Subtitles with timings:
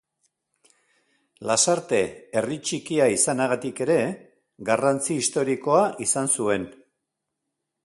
[1.49, 1.99] Lasarte
[2.41, 3.99] herri txikia izanagatik ere,
[4.71, 6.69] garrantzi historikoa izan zuen.